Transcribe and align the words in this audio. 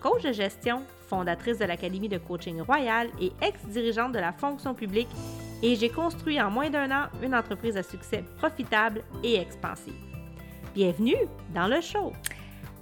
coach 0.00 0.22
de 0.22 0.32
gestion, 0.32 0.82
fondatrice 1.08 1.58
de 1.58 1.64
l'Académie 1.64 2.08
de 2.08 2.18
coaching 2.18 2.60
royal 2.60 3.08
et 3.20 3.32
ex-dirigeante 3.42 4.12
de 4.12 4.18
la 4.18 4.32
fonction 4.32 4.74
publique, 4.74 5.08
et 5.62 5.74
j'ai 5.74 5.88
construit 5.88 6.40
en 6.40 6.50
moins 6.50 6.70
d'un 6.70 6.90
an 6.90 7.08
une 7.22 7.34
entreprise 7.34 7.76
à 7.76 7.82
succès 7.82 8.24
profitable 8.36 9.02
et 9.24 9.36
expansive. 9.36 9.94
Bienvenue 10.74 11.16
dans 11.54 11.66
le 11.66 11.80
show! 11.80 12.12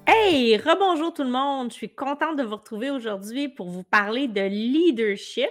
Hey, 0.07 0.57
rebonjour 0.57 1.13
tout 1.15 1.25
le 1.25 1.31
monde! 1.31 1.71
Je 1.71 1.77
suis 1.77 1.95
contente 1.95 2.37
de 2.37 2.43
vous 2.43 2.57
retrouver 2.57 2.91
aujourd'hui 2.91 3.49
pour 3.49 3.69
vous 3.69 3.83
parler 3.83 4.29
de 4.29 4.43
leadership. 4.43 5.51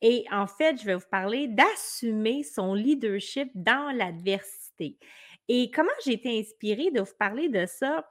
Et 0.00 0.24
en 0.30 0.46
fait, 0.46 0.80
je 0.80 0.84
vais 0.84 0.94
vous 0.94 1.08
parler 1.10 1.48
d'assumer 1.48 2.44
son 2.44 2.74
leadership 2.74 3.50
dans 3.54 3.92
l'adversité. 3.96 4.96
Et 5.48 5.70
comment 5.70 5.88
j'ai 6.04 6.12
été 6.12 6.38
inspirée 6.38 6.90
de 6.90 7.00
vous 7.00 7.14
parler 7.18 7.48
de 7.48 7.64
ça? 7.66 8.06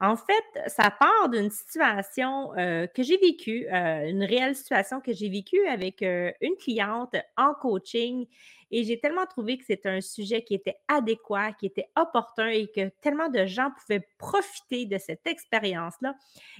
En 0.00 0.16
fait, 0.16 0.68
ça 0.68 0.90
part 0.90 1.28
d'une 1.28 1.50
situation 1.50 2.56
euh, 2.56 2.86
que 2.86 3.02
j'ai 3.02 3.18
vécue, 3.18 3.66
euh, 3.72 4.08
une 4.08 4.24
réelle 4.24 4.56
situation 4.56 5.00
que 5.00 5.12
j'ai 5.12 5.28
vécue 5.28 5.64
avec 5.66 6.02
euh, 6.02 6.32
une 6.40 6.56
cliente 6.56 7.14
en 7.36 7.54
coaching. 7.54 8.26
Et 8.70 8.84
j'ai 8.84 9.00
tellement 9.00 9.26
trouvé 9.26 9.58
que 9.58 9.64
c'était 9.64 9.88
un 9.88 10.00
sujet 10.00 10.42
qui 10.42 10.54
était 10.54 10.76
adéquat, 10.88 11.52
qui 11.52 11.66
était 11.66 11.90
opportun 11.96 12.48
et 12.48 12.68
que 12.68 12.88
tellement 13.00 13.28
de 13.28 13.46
gens 13.46 13.70
pouvaient 13.80 14.06
profiter 14.18 14.86
de 14.86 14.98
cette 14.98 15.26
expérience-là. 15.26 16.14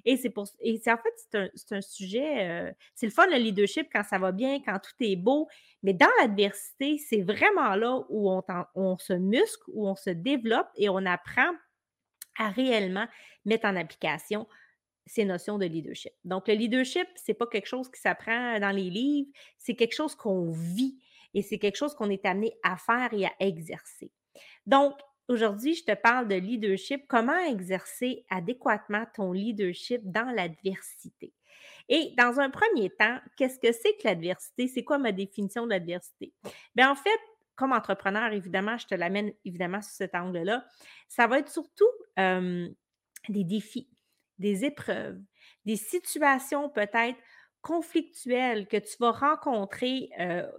Et 0.05 0.17
c'est 0.17 0.36
en 0.36 0.44
fait, 0.44 1.50
c'est 1.55 1.72
un, 1.72 1.80
sujet, 1.80 2.75
c'est 2.94 3.06
le 3.06 3.12
fun 3.12 3.27
le 3.27 3.36
leadership 3.36 3.89
quand 3.92 4.02
ça 4.02 4.19
va 4.19 4.33
bien, 4.33 4.61
quand 4.64 4.78
tout 4.78 4.94
est 5.00 5.17
beau, 5.17 5.48
mais 5.83 5.92
dans 5.92 6.11
l'adversité, 6.20 6.98
c'est 6.98 7.22
vraiment 7.22 7.75
là 7.75 8.00
où 8.08 8.30
on, 8.30 8.42
on 8.74 8.98
se 8.98 9.12
muscle, 9.12 9.62
où 9.69 9.89
on 9.89 9.97
se 9.97 10.11
développe 10.11 10.69
et 10.77 10.89
on 10.89 11.05
apprend 11.06 11.50
à 12.39 12.48
réellement 12.48 13.06
mettre 13.45 13.67
en 13.67 13.77
application 13.77 14.47
ces 15.06 15.24
notions 15.24 15.58
de 15.58 15.67
leadership. 15.67 16.12
Donc, 16.24 16.48
le 16.48 16.55
leadership, 16.55 17.06
ce 17.17 17.22
n'est 17.28 17.34
pas 17.34 17.47
quelque 17.47 17.67
chose 17.67 17.91
qui 17.91 18.00
s'apprend 18.00 18.58
dans 18.61 18.70
les 18.70 18.91
livres, 18.91 19.28
c'est 19.58 19.74
quelque 19.74 19.95
chose 19.95 20.14
qu'on 20.14 20.50
vit 20.50 20.98
et 21.34 21.42
c'est 21.42 21.59
quelque 21.59 21.77
chose 21.77 21.95
qu'on 21.95 22.11
est 22.11 22.25
amené 22.27 22.56
à 22.62 22.77
faire 22.77 23.12
et 23.12 23.27
à 23.27 23.33
exercer. 23.41 24.11
Donc, 24.67 24.98
aujourd'hui, 25.28 25.75
je 25.75 25.84
te 25.84 25.95
parle 25.95 26.28
de 26.28 26.34
leadership, 26.34 27.06
comment 27.09 27.39
exercer 27.39 28.25
adéquatement 28.31 29.05
ton 29.14 29.33
leadership 29.33 30.01
dans 30.05 30.31
l'adversité? 30.34 31.33
Et 31.89 32.14
dans 32.17 32.39
un 32.41 32.51
premier 32.51 32.91
temps, 32.91 33.19
qu'est-ce 33.36 33.58
que 33.58 33.73
c'est 33.73 33.97
que 33.97 34.05
l'adversité? 34.05 34.69
C'est 34.69 34.84
quoi 34.84 34.98
ma 34.98 35.12
définition 35.12 35.64
de 35.64 35.70
l'adversité? 35.70 36.33
Bien, 36.75 36.91
en 36.91 36.95
fait, 36.95 37.19
comme 37.56 37.73
entrepreneur, 37.73 38.33
évidemment, 38.33 38.78
je 38.78 38.86
te 38.86 38.95
l'amène 38.95 39.33
évidemment 39.45 39.83
sous 39.83 39.95
cet 39.95 40.14
angle-là. 40.14 40.64
Ça 41.08 41.27
va 41.27 41.41
être 41.41 41.51
surtout 41.51 41.91
des 42.17 43.45
défis, 43.45 43.91
des 44.39 44.64
épreuves, 44.64 45.20
des 45.64 45.77
situations 45.77 46.70
peut-être 46.70 47.19
conflictuelles 47.62 48.66
que 48.66 48.77
tu 48.77 48.97
vas 49.00 49.12
rencontrer 49.12 50.11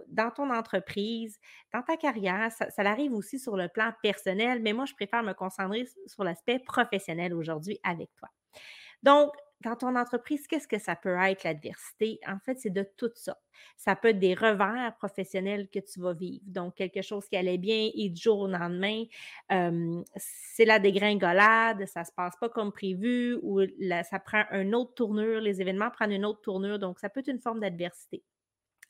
dans 0.08 0.30
ton 0.30 0.50
entreprise, 0.50 1.38
dans 1.72 1.82
ta 1.82 1.96
carrière. 1.96 2.50
Ça, 2.52 2.66
arrive 2.78 3.12
aussi 3.14 3.38
sur 3.38 3.56
le 3.56 3.68
plan 3.68 3.92
personnel, 4.02 4.60
mais 4.62 4.72
moi, 4.72 4.84
je 4.84 4.94
préfère 4.94 5.22
me 5.22 5.32
concentrer 5.32 5.86
sur 6.06 6.24
l'aspect 6.24 6.58
professionnel 6.58 7.34
aujourd'hui 7.34 7.78
avec 7.82 8.14
toi. 8.16 8.28
Donc, 9.02 9.32
dans 9.62 9.76
ton 9.76 9.96
entreprise, 9.96 10.46
qu'est-ce 10.46 10.68
que 10.68 10.78
ça 10.78 10.96
peut 10.96 11.16
être 11.16 11.44
l'adversité? 11.44 12.20
En 12.26 12.38
fait, 12.38 12.58
c'est 12.58 12.70
de 12.70 12.86
tout 12.96 13.10
ça. 13.14 13.38
Ça 13.76 13.96
peut 13.96 14.08
être 14.08 14.18
des 14.18 14.34
revers 14.34 14.94
professionnels 14.98 15.68
que 15.68 15.78
tu 15.78 16.00
vas 16.00 16.14
vivre. 16.14 16.44
Donc, 16.46 16.74
quelque 16.74 17.02
chose 17.02 17.28
qui 17.28 17.36
allait 17.36 17.58
bien 17.58 17.90
et 17.94 18.08
du 18.08 18.20
jour 18.20 18.40
au 18.40 18.48
lendemain, 18.48 19.04
c'est 20.16 20.64
la 20.64 20.78
dégringolade, 20.78 21.86
ça 21.86 22.00
ne 22.00 22.04
se 22.04 22.12
passe 22.12 22.36
pas 22.36 22.48
comme 22.48 22.72
prévu 22.72 23.38
ou 23.42 23.60
ça 24.10 24.18
prend 24.18 24.44
une 24.52 24.74
autre 24.74 24.94
tournure, 24.94 25.40
les 25.40 25.60
événements 25.60 25.90
prennent 25.90 26.12
une 26.12 26.24
autre 26.24 26.40
tournure. 26.40 26.78
Donc, 26.78 26.98
ça 26.98 27.08
peut 27.08 27.20
être 27.20 27.28
une 27.28 27.40
forme 27.40 27.60
d'adversité. 27.60 28.22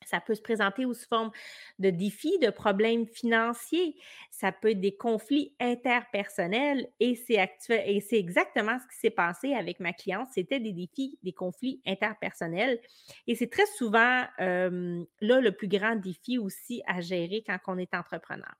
Ça 0.05 0.19
peut 0.21 0.35
se 0.35 0.41
présenter 0.41 0.83
sous 0.83 1.07
forme 1.07 1.31
de 1.79 1.89
défis, 1.89 2.37
de 2.39 2.49
problèmes 2.49 3.07
financiers. 3.07 3.95
Ça 4.31 4.51
peut 4.51 4.71
être 4.71 4.79
des 4.81 4.95
conflits 4.95 5.53
interpersonnels 5.59 6.87
et 6.99 7.15
c'est 7.15 7.39
et 7.69 8.01
c'est 8.01 8.17
exactement 8.17 8.77
ce 8.79 8.87
qui 8.87 8.99
s'est 8.99 9.09
passé 9.09 9.53
avec 9.53 9.79
ma 9.79 9.93
cliente. 9.93 10.27
C'était 10.33 10.59
des 10.59 10.73
défis, 10.73 11.17
des 11.23 11.33
conflits 11.33 11.81
interpersonnels. 11.85 12.79
Et 13.27 13.35
c'est 13.35 13.49
très 13.49 13.65
souvent 13.65 14.25
là 14.39 14.69
le 15.19 15.51
plus 15.51 15.67
grand 15.67 15.95
défi 15.95 16.37
aussi 16.37 16.81
à 16.87 17.01
gérer 17.01 17.43
quand 17.45 17.57
on 17.67 17.77
est 17.77 17.93
entrepreneur. 17.93 18.53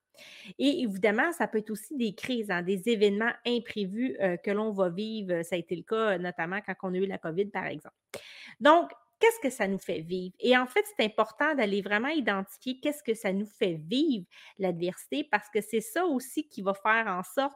Et 0.59 0.81
évidemment, 0.81 1.31
ça 1.31 1.47
peut 1.47 1.57
être 1.57 1.71
aussi 1.71 1.97
des 1.97 2.13
crises, 2.13 2.51
hein, 2.51 2.61
des 2.61 2.87
événements 2.87 3.31
imprévus 3.45 4.15
que 4.43 4.51
l'on 4.51 4.71
va 4.71 4.89
vivre. 4.89 5.41
Ça 5.43 5.55
a 5.55 5.57
été 5.57 5.75
le 5.75 5.81
cas 5.81 6.17
notamment 6.17 6.59
quand 6.61 6.75
on 6.83 6.93
a 6.93 6.97
eu 6.97 7.07
la 7.07 7.17
COVID, 7.17 7.47
par 7.47 7.65
exemple. 7.65 7.95
Donc, 8.59 8.91
qu'est-ce 9.23 9.39
que 9.39 9.50
ça 9.50 9.69
nous 9.69 9.79
fait 9.79 10.01
vivre? 10.01 10.35
Et 10.41 10.57
en 10.57 10.66
fait, 10.66 10.84
c'est 10.85 11.06
important 11.06 11.56
d'aller 11.56 11.81
vraiment 11.81 12.09
identifier 12.09 12.81
qu'est-ce 12.81 13.01
que 13.01 13.13
ça 13.13 13.31
nous 13.31 13.45
fait 13.45 13.75
vivre, 13.75 14.25
l'adversité, 14.59 15.23
parce 15.23 15.50
que 15.50 15.61
c'est 15.61 15.79
ça 15.79 16.06
aussi 16.06 16.50
qui 16.50 16.61
va 16.61 16.73
faire 16.73 17.07
en 17.07 17.23
sorte 17.23 17.56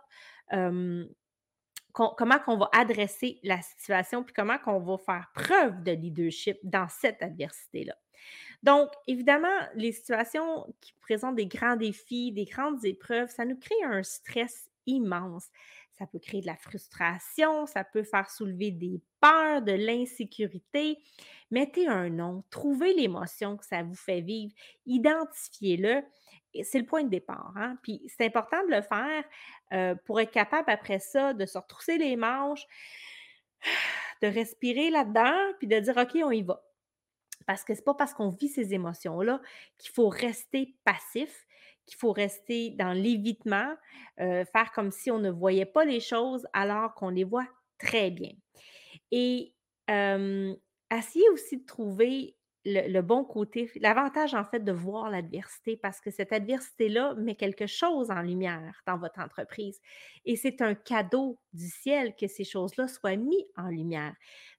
comment 1.91 2.39
qu'on 2.39 2.57
va 2.57 2.69
adresser 2.72 3.41
la 3.44 3.61
situation, 3.61 4.23
puis 4.23 4.33
comment 4.33 4.57
qu'on 4.59 4.79
va 4.79 4.97
faire 4.97 5.29
preuve 5.33 5.83
de 5.83 5.91
leadership 5.91 6.57
dans 6.63 6.88
cette 6.88 7.22
adversité-là. 7.22 7.97
Donc, 8.63 8.89
évidemment, 9.05 9.59
les 9.75 9.91
situations 9.91 10.73
qui 10.79 10.94
présentent 11.01 11.35
des 11.35 11.47
grands 11.47 11.75
défis, 11.75 12.31
des 12.31 12.45
grandes 12.45 12.85
épreuves, 12.85 13.29
ça 13.29 13.44
nous 13.44 13.57
crée 13.57 13.84
un 13.84 14.03
stress 14.03 14.69
immense 14.85 15.49
ça 15.97 16.06
peut 16.06 16.19
créer 16.19 16.41
de 16.41 16.47
la 16.47 16.56
frustration, 16.56 17.66
ça 17.66 17.84
peut 17.84 18.03
faire 18.03 18.30
soulever 18.30 18.72
des 18.72 19.02
peurs, 19.19 19.62
de 19.62 19.72
l'insécurité. 19.72 21.00
Mettez 21.50 21.88
un 21.88 22.09
nom, 22.09 22.44
trouvez 22.50 22.94
l'émotion 22.94 23.58
que 23.58 23.66
ça 23.66 23.84
vous 23.84 23.96
fait 23.96 24.22
vivre, 24.22 24.53
identifiez-le. 24.85 26.03
C'est 26.63 26.80
le 26.80 26.85
point 26.85 27.03
de 27.03 27.09
départ. 27.09 27.53
Hein? 27.56 27.78
Puis 27.84 28.02
c'est 28.08 28.25
important 28.25 28.63
de 28.66 28.75
le 28.75 28.81
faire 28.81 29.24
euh, 29.74 29.96
pour 30.06 30.19
être 30.19 30.31
capable 30.31 30.69
après 30.69 31.00
ça 31.00 31.34
de 31.34 31.46
se 31.46 31.58
retrousser 31.58 31.97
les 31.97 32.16
manches, 32.16 32.66
de 34.22 34.28
respirer 34.28 34.90
là-dedans, 34.90 35.53
puis 35.59 35.68
de 35.68 35.79
dire 35.79 35.97
OK, 35.97 36.18
on 36.24 36.31
y 36.31 36.44
va. 36.44 36.64
Parce 37.46 37.64
que 37.64 37.74
ce 37.74 37.79
n'est 37.79 37.85
pas 37.85 37.94
parce 37.94 38.14
qu'on 38.14 38.29
vit 38.29 38.50
ces 38.50 38.74
émotions-là 38.74 39.41
qu'il 39.78 39.91
faut 39.91 40.09
rester 40.09 40.75
passif 40.84 41.47
qu'il 41.87 41.97
faut 41.97 42.11
rester 42.11 42.69
dans 42.71 42.93
l'évitement, 42.93 43.73
euh, 44.19 44.45
faire 44.45 44.71
comme 44.73 44.91
si 44.91 45.09
on 45.09 45.19
ne 45.19 45.31
voyait 45.31 45.65
pas 45.65 45.85
les 45.85 45.99
choses 45.99 46.45
alors 46.53 46.93
qu'on 46.93 47.09
les 47.09 47.23
voit 47.23 47.47
très 47.79 48.11
bien. 48.11 48.33
Et 49.11 49.53
essayer 50.91 51.29
aussi 51.29 51.57
de 51.57 51.65
trouver 51.65 52.37
le, 52.69 53.01
bon 53.01 53.23
côté, 53.23 53.71
l'avantage 53.79 54.33
en 54.33 54.43
fait 54.43 54.59
de 54.59 54.71
voir 54.71 55.09
l'adversité 55.09 55.77
parce 55.77 56.01
que 56.01 56.11
cette 56.11 56.33
adversité-là 56.33 57.15
met 57.15 57.35
quelque 57.35 57.65
chose 57.65 58.11
en 58.11 58.21
lumière 58.21 58.81
dans 58.85 58.97
votre 58.97 59.19
entreprise. 59.19 59.79
Et 60.25 60.35
c'est 60.35 60.61
un 60.61 60.75
cadeau 60.75 61.39
du 61.53 61.67
ciel 61.67 62.15
que 62.15 62.27
ces 62.27 62.43
choses-là 62.43 62.87
soient 62.87 63.15
mises 63.15 63.45
en 63.55 63.69
lumière. 63.69 64.13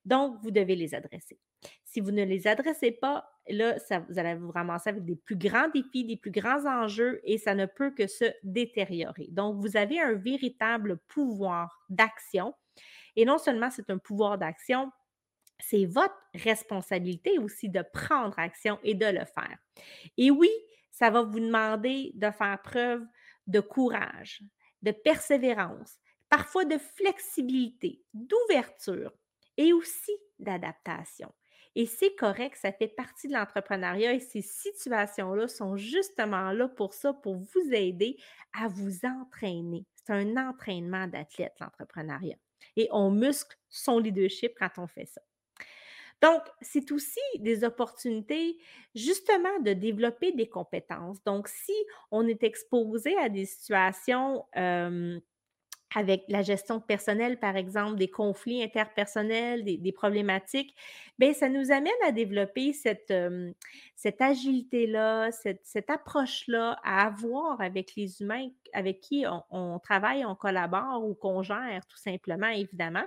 Donc, 0.04 0.36
vous 0.42 0.50
devez 0.50 0.74
les 0.74 0.94
adresser. 0.94 1.38
Si 1.84 2.00
vous 2.00 2.12
ne 2.12 2.24
les 2.24 2.46
adressez 2.46 2.92
pas, 2.92 3.28
là, 3.50 3.76
vous 4.08 4.18
allez 4.18 4.34
vous 4.34 4.50
ramasser 4.50 4.90
avec 4.90 5.04
des 5.04 5.16
plus 5.16 5.36
grands 5.36 5.68
défis, 5.68 6.04
des 6.04 6.16
plus 6.16 6.30
grands 6.30 6.66
enjeux 6.66 7.20
et 7.24 7.38
ça 7.38 7.54
ne 7.54 7.66
peut 7.66 7.90
que 7.90 8.06
se 8.06 8.24
détériorer. 8.42 9.28
Donc, 9.30 9.56
vous 9.60 9.76
avez 9.76 10.00
un 10.00 10.14
véritable 10.14 10.98
pouvoir 11.08 11.84
d'action. 11.88 12.54
Et 13.16 13.24
non 13.24 13.38
seulement 13.38 13.70
c'est 13.70 13.90
un 13.90 13.98
pouvoir 13.98 14.38
d'action, 14.38 14.90
c'est 15.60 15.86
votre 15.86 16.16
responsabilité 16.34 17.38
aussi 17.38 17.68
de 17.68 17.82
prendre 17.92 18.38
action 18.38 18.78
et 18.84 18.94
de 18.94 19.06
le 19.06 19.24
faire. 19.24 19.58
Et 20.16 20.30
oui, 20.30 20.50
ça 20.90 21.10
va 21.10 21.22
vous 21.22 21.40
demander 21.40 22.12
de 22.14 22.30
faire 22.30 22.60
preuve 22.62 23.02
de 23.46 23.60
courage, 23.60 24.42
de 24.82 24.92
persévérance, 24.92 25.96
parfois 26.28 26.64
de 26.64 26.78
flexibilité, 26.78 28.02
d'ouverture 28.12 29.12
et 29.56 29.72
aussi 29.72 30.12
d'adaptation. 30.38 31.32
Et 31.74 31.86
c'est 31.86 32.14
correct, 32.14 32.56
ça 32.60 32.72
fait 32.72 32.88
partie 32.88 33.28
de 33.28 33.34
l'entrepreneuriat 33.34 34.14
et 34.14 34.20
ces 34.20 34.42
situations-là 34.42 35.48
sont 35.48 35.76
justement 35.76 36.50
là 36.52 36.68
pour 36.68 36.94
ça, 36.94 37.12
pour 37.12 37.36
vous 37.36 37.72
aider 37.72 38.16
à 38.52 38.68
vous 38.68 39.04
entraîner. 39.04 39.84
C'est 39.94 40.12
un 40.12 40.36
entraînement 40.36 41.06
d'athlète, 41.06 41.54
l'entrepreneuriat. 41.60 42.36
Et 42.76 42.88
on 42.90 43.10
muscle 43.10 43.56
son 43.68 43.98
leadership 43.98 44.52
quand 44.58 44.70
on 44.78 44.86
fait 44.86 45.06
ça. 45.06 45.20
Donc, 46.20 46.42
c'est 46.60 46.90
aussi 46.90 47.20
des 47.38 47.62
opportunités 47.62 48.58
justement 48.94 49.60
de 49.60 49.72
développer 49.72 50.32
des 50.32 50.48
compétences. 50.48 51.22
Donc, 51.22 51.46
si 51.46 51.74
on 52.10 52.26
est 52.26 52.42
exposé 52.42 53.16
à 53.18 53.28
des 53.28 53.46
situations 53.46 54.44
avec 55.94 56.24
la 56.28 56.42
gestion 56.42 56.80
personnelle, 56.80 57.38
par 57.38 57.56
exemple, 57.56 57.96
des 57.96 58.08
conflits 58.08 58.62
interpersonnels, 58.62 59.64
des, 59.64 59.92
problématiques, 59.92 60.74
bien, 61.18 61.32
ça 61.32 61.48
nous 61.48 61.72
amène 61.72 61.92
à 62.04 62.12
développer 62.12 62.72
cette, 62.72 63.12
cette 63.96 64.20
agilité-là, 64.20 65.30
cette, 65.32 65.90
approche-là 65.90 66.78
à 66.84 67.06
avoir 67.06 67.60
avec 67.60 67.94
les 67.96 68.20
humains 68.20 68.48
avec 68.74 69.00
qui 69.00 69.24
on, 69.50 69.78
travaille, 69.78 70.24
on 70.26 70.34
collabore 70.34 71.04
ou 71.04 71.14
qu'on 71.14 71.42
gère, 71.42 71.86
tout 71.88 71.96
simplement, 71.96 72.48
évidemment. 72.48 73.04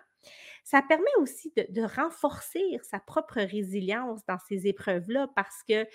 Ça 0.64 0.82
permet 0.82 1.16
aussi 1.18 1.52
de, 1.56 1.66
de 1.70 1.82
renforcer 1.82 2.80
sa 2.84 3.00
propre 3.00 3.42
résilience 3.42 4.22
dans 4.28 4.38
ces 4.48 4.68
épreuves-là 4.68 5.28
parce 5.36 5.64
que 5.68 5.86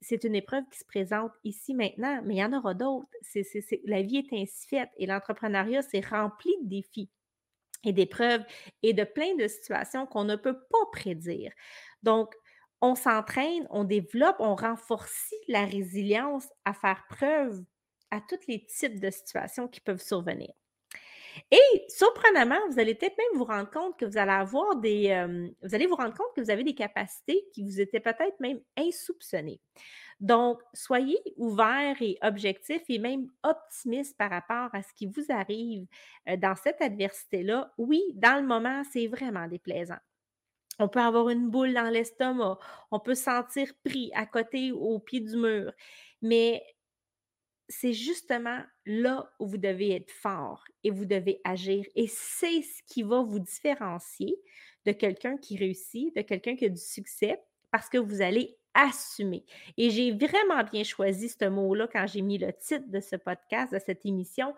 c'est 0.00 0.24
une 0.24 0.34
épreuve 0.34 0.64
qui 0.72 0.78
se 0.78 0.84
présente 0.84 1.32
ici 1.44 1.74
maintenant, 1.74 2.20
mais 2.24 2.34
il 2.34 2.38
y 2.38 2.44
en 2.44 2.52
aura 2.52 2.74
d'autres. 2.74 3.08
la 3.84 4.02
vie 4.02 4.18
est 4.18 4.32
ainsi 4.32 4.66
faite 4.68 4.90
et 4.96 5.06
l'entrepreneuriat, 5.06 5.82
c'est 5.82 6.04
rempli 6.04 6.52
de 6.62 6.68
défis 6.68 7.10
et 7.84 7.92
d'épreuves 7.92 8.44
et 8.82 8.92
de 8.92 9.04
plein 9.04 9.36
de 9.36 9.46
situations 9.46 10.06
qu'on 10.06 10.24
ne 10.24 10.36
peut 10.36 10.58
pas 10.58 10.86
prédire. 10.92 11.52
Donc, 12.02 12.34
on 12.80 12.94
s'entraîne, 12.94 13.66
on 13.70 13.84
développe, 13.84 14.36
on 14.38 14.54
renforce 14.54 15.32
la 15.48 15.64
résilience 15.64 16.48
à 16.64 16.74
faire 16.74 17.04
preuve 17.08 17.64
à 18.10 18.20
tous 18.20 18.38
les 18.48 18.64
types 18.66 19.00
de 19.00 19.10
situations 19.10 19.68
qui 19.68 19.80
peuvent 19.80 20.02
survenir. 20.02 20.52
Et 21.50 21.84
surprenamment, 21.88 22.58
vous 22.70 22.78
allez 22.78 22.94
peut-être 22.94 23.16
même 23.16 23.38
vous 23.38 23.44
rendre 23.44 23.70
compte 23.70 23.98
que 23.98 24.04
vous 24.04 24.18
allez 24.18 24.32
avoir 24.32 24.76
des. 24.76 25.10
Euh, 25.10 25.48
vous 25.62 25.74
allez 25.74 25.86
vous 25.86 25.96
rendre 25.96 26.14
compte 26.14 26.28
que 26.36 26.40
vous 26.40 26.50
avez 26.50 26.64
des 26.64 26.74
capacités 26.74 27.44
qui 27.52 27.62
vous 27.62 27.80
étaient 27.80 28.00
peut-être 28.00 28.38
même 28.40 28.60
insoupçonnées. 28.76 29.60
Donc, 30.20 30.60
soyez 30.74 31.18
ouverts 31.36 32.00
et 32.00 32.18
objectifs 32.22 32.82
et 32.88 32.98
même 32.98 33.28
optimistes 33.42 34.16
par 34.16 34.30
rapport 34.30 34.68
à 34.72 34.82
ce 34.82 34.92
qui 34.94 35.06
vous 35.06 35.26
arrive 35.28 35.86
euh, 36.28 36.36
dans 36.36 36.56
cette 36.56 36.80
adversité-là. 36.80 37.72
Oui, 37.78 38.02
dans 38.14 38.40
le 38.40 38.46
moment, 38.46 38.82
c'est 38.92 39.06
vraiment 39.06 39.46
déplaisant. 39.46 39.98
On 40.80 40.88
peut 40.88 41.00
avoir 41.00 41.28
une 41.28 41.50
boule 41.50 41.74
dans 41.74 41.90
l'estomac, 41.90 42.58
on 42.92 43.00
peut 43.00 43.16
se 43.16 43.24
sentir 43.24 43.68
pris 43.84 44.10
à 44.14 44.26
côté 44.26 44.70
au 44.70 45.00
pied 45.00 45.20
du 45.20 45.36
mur, 45.36 45.72
mais 46.22 46.62
c'est 47.68 47.92
justement 47.92 48.62
là 48.86 49.30
où 49.38 49.46
vous 49.46 49.58
devez 49.58 49.94
être 49.94 50.10
fort 50.10 50.64
et 50.84 50.90
vous 50.90 51.04
devez 51.04 51.40
agir. 51.44 51.84
Et 51.94 52.06
c'est 52.08 52.62
ce 52.62 52.82
qui 52.86 53.02
va 53.02 53.22
vous 53.22 53.38
différencier 53.38 54.36
de 54.86 54.92
quelqu'un 54.92 55.36
qui 55.36 55.56
réussit, 55.58 56.14
de 56.16 56.22
quelqu'un 56.22 56.56
qui 56.56 56.64
a 56.64 56.70
du 56.70 56.80
succès, 56.80 57.42
parce 57.70 57.88
que 57.88 57.98
vous 57.98 58.22
allez 58.22 58.56
assumer. 58.74 59.44
Et 59.76 59.90
j'ai 59.90 60.12
vraiment 60.12 60.62
bien 60.64 60.84
choisi 60.84 61.28
ce 61.28 61.44
mot-là 61.46 61.88
quand 61.92 62.06
j'ai 62.06 62.22
mis 62.22 62.38
le 62.38 62.52
titre 62.52 62.88
de 62.88 63.00
ce 63.00 63.16
podcast, 63.16 63.72
de 63.72 63.78
cette 63.78 64.06
émission, 64.06 64.54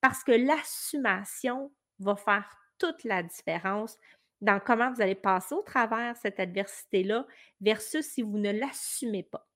parce 0.00 0.24
que 0.24 0.32
l'assumation 0.32 1.72
va 1.98 2.16
faire 2.16 2.48
toute 2.78 3.04
la 3.04 3.22
différence 3.22 3.98
dans 4.40 4.60
comment 4.60 4.92
vous 4.92 5.02
allez 5.02 5.14
passer 5.14 5.54
au 5.54 5.62
travers 5.62 6.16
cette 6.16 6.40
adversité-là 6.40 7.26
versus 7.60 8.04
si 8.06 8.22
vous 8.22 8.38
ne 8.38 8.52
l'assumez 8.52 9.22
pas. 9.22 9.48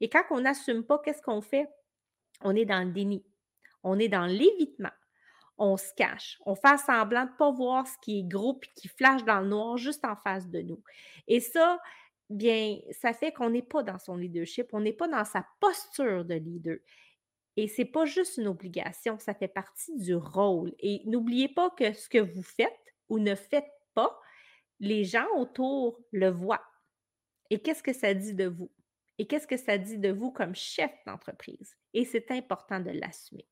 Et 0.00 0.08
quand 0.08 0.24
on 0.30 0.40
n'assume 0.40 0.84
pas, 0.84 1.00
qu'est-ce 1.04 1.22
qu'on 1.22 1.40
fait? 1.40 1.68
On 2.42 2.54
est 2.54 2.64
dans 2.64 2.86
le 2.86 2.92
déni, 2.92 3.24
on 3.82 3.98
est 3.98 4.08
dans 4.08 4.26
l'évitement, 4.26 4.90
on 5.58 5.76
se 5.76 5.92
cache, 5.94 6.38
on 6.44 6.54
fait 6.54 6.78
semblant 6.78 7.24
de 7.24 7.30
ne 7.30 7.36
pas 7.36 7.50
voir 7.50 7.86
ce 7.86 7.96
qui 8.02 8.20
est 8.20 8.24
gros 8.24 8.58
et 8.62 8.80
qui 8.80 8.88
flash 8.88 9.24
dans 9.24 9.40
le 9.40 9.48
noir 9.48 9.76
juste 9.76 10.04
en 10.04 10.16
face 10.16 10.48
de 10.48 10.60
nous. 10.60 10.82
Et 11.28 11.40
ça, 11.40 11.80
bien, 12.28 12.78
ça 12.90 13.12
fait 13.12 13.32
qu'on 13.32 13.50
n'est 13.50 13.62
pas 13.62 13.82
dans 13.82 13.98
son 13.98 14.16
leadership, 14.16 14.68
on 14.72 14.80
n'est 14.80 14.92
pas 14.92 15.08
dans 15.08 15.24
sa 15.24 15.46
posture 15.60 16.24
de 16.24 16.34
leader. 16.34 16.78
Et 17.56 17.68
c'est 17.68 17.86
pas 17.86 18.04
juste 18.04 18.36
une 18.36 18.48
obligation, 18.48 19.18
ça 19.18 19.34
fait 19.34 19.48
partie 19.48 19.96
du 19.96 20.14
rôle. 20.14 20.74
Et 20.78 21.02
n'oubliez 21.06 21.48
pas 21.48 21.70
que 21.70 21.92
ce 21.94 22.08
que 22.08 22.18
vous 22.18 22.42
faites 22.42 22.94
ou 23.08 23.18
ne 23.18 23.34
faites 23.34 23.70
pas, 23.94 24.20
les 24.78 25.04
gens 25.04 25.26
autour 25.36 25.98
le 26.12 26.28
voient. 26.28 26.64
Et 27.48 27.60
qu'est-ce 27.60 27.82
que 27.82 27.94
ça 27.94 28.12
dit 28.12 28.34
de 28.34 28.46
vous? 28.46 28.70
Et 29.18 29.26
qu'est-ce 29.26 29.46
que 29.46 29.56
ça 29.56 29.78
dit 29.78 29.98
de 29.98 30.10
vous 30.10 30.30
comme 30.30 30.54
chef 30.54 30.90
d'entreprise? 31.06 31.76
Et 31.94 32.04
c'est 32.04 32.30
important 32.30 32.80
de 32.80 32.90
l'assumer. 32.90 33.46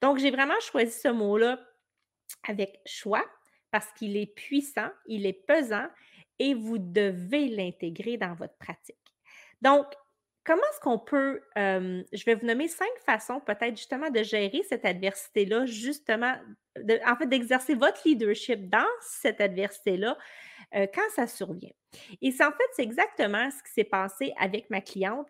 Donc, 0.00 0.18
j'ai 0.18 0.30
vraiment 0.30 0.58
choisi 0.60 0.92
ce 0.92 1.08
mot-là 1.08 1.60
avec 2.48 2.80
choix 2.84 3.24
parce 3.70 3.90
qu'il 3.92 4.16
est 4.16 4.26
puissant, 4.34 4.90
il 5.06 5.26
est 5.26 5.46
pesant 5.46 5.86
et 6.38 6.54
vous 6.54 6.78
devez 6.78 7.48
l'intégrer 7.48 8.16
dans 8.16 8.34
votre 8.34 8.56
pratique. 8.56 8.96
Donc, 9.62 9.86
comment 10.44 10.62
est-ce 10.70 10.80
qu'on 10.80 10.98
peut, 10.98 11.40
je 11.56 12.24
vais 12.24 12.34
vous 12.34 12.46
nommer 12.46 12.68
cinq 12.68 12.90
façons 13.04 13.40
peut-être 13.40 13.76
justement 13.76 14.10
de 14.10 14.22
gérer 14.22 14.62
cette 14.68 14.84
adversité-là, 14.84 15.66
justement, 15.66 16.34
en 17.06 17.16
fait, 17.16 17.26
d'exercer 17.26 17.74
votre 17.74 18.02
leadership 18.04 18.68
dans 18.68 18.86
cette 19.00 19.40
adversité-là 19.40 20.18
euh, 20.74 20.86
quand 20.92 21.08
ça 21.14 21.26
survient? 21.26 21.72
Et 22.22 22.32
c'est 22.32 22.44
en 22.44 22.50
fait, 22.50 22.68
c'est 22.72 22.82
exactement 22.82 23.50
ce 23.50 23.62
qui 23.62 23.72
s'est 23.72 23.84
passé 23.84 24.32
avec 24.38 24.70
ma 24.70 24.80
cliente 24.80 25.28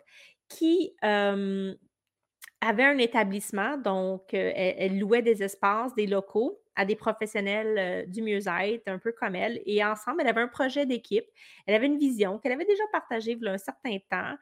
qui 0.49 0.95
avait 1.03 2.85
un 2.85 2.99
établissement, 2.99 3.77
donc 3.77 4.33
elle, 4.33 4.99
louait 4.99 5.23
des 5.23 5.43
espaces, 5.43 5.95
des 5.95 6.07
locaux 6.07 6.61
à 6.77 6.85
des 6.85 6.97
professionnels 6.97 8.09
du 8.11 8.21
mieux-être, 8.23 8.89
un 8.89 8.99
peu 8.99 9.13
comme 9.13 9.37
elle. 9.37 9.61
Et 9.65 9.85
ensemble, 9.85 10.23
elle 10.23 10.29
avait 10.29 10.41
un 10.41 10.49
projet 10.49 10.87
d'équipe, 10.87 11.27
elle 11.67 11.75
avait 11.75 11.87
une 11.87 11.99
vision 11.99 12.39
qu'elle 12.39 12.53
avait 12.53 12.65
déjà 12.65 12.83
partagée 12.91 13.33
il 13.33 13.43
y 13.43 13.49
a 13.49 13.53
un 13.53 13.59
certain 13.59 13.99
temps. 14.11 14.35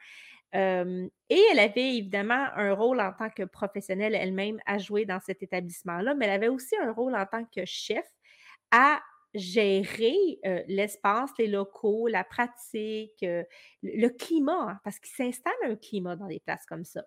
et 0.55 1.43
elle 1.51 1.59
avait 1.59 1.97
évidemment 1.97 2.47
un 2.57 2.73
rôle 2.73 3.01
en 3.01 3.13
tant 3.13 3.31
que 3.31 3.43
professionnelle 3.43 4.15
elle-même 4.15 4.61
à 4.67 4.79
jouer 4.79 5.05
dans 5.05 5.21
cet 5.21 5.43
établissement-là, 5.43 6.15
mais 6.15 6.27
elle 6.27 6.33
avait 6.33 6.49
aussi 6.49 6.77
un 6.77 6.93
rôle 6.93 7.15
en 7.15 7.27
tant 7.27 7.45
que 7.45 7.65
chef 7.65 8.05
à 8.71 9.01
gérer 9.35 10.41
l'espace, 10.69 11.31
les 11.39 11.47
locaux, 11.47 12.09
la 12.09 12.25
pratique, 12.25 13.25
le 13.83 14.09
climat, 14.09 14.71
hein, 14.71 14.81
parce 14.85 14.99
qu'il 14.99 15.15
s'installe 15.15 15.53
un 15.65 15.77
climat 15.77 16.17
dans 16.17 16.29
des 16.29 16.41
places 16.41 16.67
comme 16.67 16.85
ça. 16.85 17.05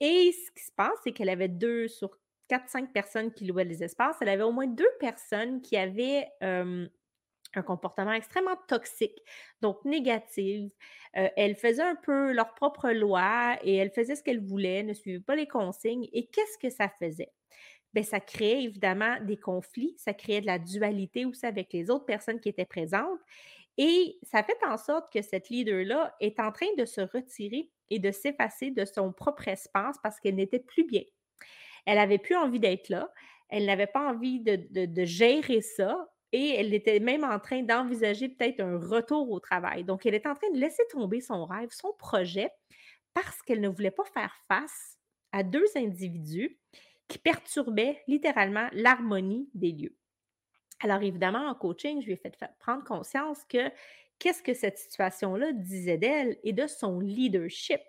Et 0.00 0.32
ce 0.32 0.50
qui 0.52 0.64
se 0.64 0.72
passe, 0.72 0.98
c'est 1.04 1.12
qu'elle 1.12 1.28
avait 1.30 1.48
deux 1.48 1.88
sur 1.88 2.10
quatre, 2.48 2.68
cinq 2.68 2.92
personnes 2.92 3.32
qui 3.32 3.46
louaient 3.46 3.64
les 3.64 3.82
espaces. 3.84 4.16
Elle 4.20 4.28
avait 4.30 4.44
au 4.44 4.52
moins 4.52 4.66
deux 4.66 4.90
personnes 5.00 5.60
qui 5.62 5.76
avaient 5.76 6.26
un 6.40 7.62
comportement 7.62 8.12
extrêmement 8.12 8.56
toxique, 8.68 9.18
donc 9.60 9.84
négatif. 9.84 10.70
elles 11.12 11.56
faisaient 11.56 11.82
un 11.82 11.96
peu 11.96 12.32
leur 12.32 12.54
propre 12.54 12.90
loi 12.90 13.56
et 13.62 13.74
elles 13.76 13.90
faisaient 13.90 14.16
ce 14.16 14.22
qu'elles 14.22 14.44
voulaient, 14.44 14.82
ne 14.82 14.94
suivaient 14.94 15.20
pas 15.20 15.34
les 15.36 15.48
consignes. 15.48 16.08
Et 16.12 16.26
qu'est-ce 16.28 16.58
que 16.58 16.70
ça 16.70 16.88
faisait? 17.00 17.32
Bien, 17.98 18.04
ça 18.04 18.20
créait 18.20 18.62
évidemment 18.62 19.16
des 19.22 19.36
conflits, 19.36 19.96
ça 19.98 20.14
créait 20.14 20.40
de 20.40 20.46
la 20.46 20.60
dualité 20.60 21.24
aussi 21.24 21.44
avec 21.44 21.72
les 21.72 21.90
autres 21.90 22.04
personnes 22.04 22.38
qui 22.38 22.48
étaient 22.48 22.64
présentes. 22.64 23.18
Et 23.76 24.18
ça 24.22 24.44
fait 24.44 24.58
en 24.64 24.76
sorte 24.76 25.12
que 25.12 25.20
cette 25.20 25.48
leader-là 25.48 26.14
est 26.20 26.38
en 26.38 26.52
train 26.52 26.68
de 26.76 26.84
se 26.84 27.00
retirer 27.00 27.72
et 27.90 27.98
de 27.98 28.12
s'effacer 28.12 28.70
de 28.70 28.84
son 28.84 29.12
propre 29.12 29.48
espace 29.48 29.96
parce 30.00 30.20
qu'elle 30.20 30.36
n'était 30.36 30.60
plus 30.60 30.84
bien. 30.84 31.02
Elle 31.86 31.96
n'avait 31.96 32.18
plus 32.18 32.36
envie 32.36 32.60
d'être 32.60 32.88
là, 32.88 33.10
elle 33.48 33.66
n'avait 33.66 33.88
pas 33.88 34.08
envie 34.08 34.38
de, 34.38 34.86
de, 34.86 35.04
gérer 35.04 35.60
ça 35.60 36.08
et 36.30 36.54
elle 36.54 36.74
était 36.74 37.00
même 37.00 37.24
en 37.24 37.40
train 37.40 37.62
d'envisager 37.62 38.28
peut-être 38.28 38.60
un 38.60 38.78
retour 38.78 39.28
au 39.28 39.40
travail. 39.40 39.82
Donc, 39.82 40.06
elle 40.06 40.14
est 40.14 40.26
en 40.28 40.34
train 40.34 40.50
de 40.52 40.58
laisser 40.60 40.84
tomber 40.90 41.20
son 41.20 41.46
rêve, 41.46 41.70
son 41.72 41.92
projet, 41.98 42.48
parce 43.12 43.42
qu'elle 43.42 43.60
ne 43.60 43.68
voulait 43.68 43.90
pas 43.90 44.04
faire 44.14 44.36
face 44.46 44.98
à 45.32 45.42
deux 45.42 45.66
individus 45.76 46.58
qui 47.08 47.18
perturbait 47.18 48.02
littéralement 48.06 48.68
l'harmonie 48.72 49.48
des 49.54 49.72
lieux. 49.72 49.96
Alors 50.80 51.02
évidemment, 51.02 51.46
en 51.48 51.54
coaching, 51.54 52.00
je 52.00 52.06
lui 52.06 52.12
ai 52.14 52.16
fait 52.16 52.36
prendre 52.60 52.84
conscience 52.84 53.44
que 53.48 53.70
qu'est-ce 54.18 54.42
que 54.42 54.54
cette 54.54 54.78
situation-là 54.78 55.52
disait 55.52 55.98
d'elle 55.98 56.38
et 56.44 56.52
de 56.52 56.66
son 56.66 57.00
leadership. 57.00 57.80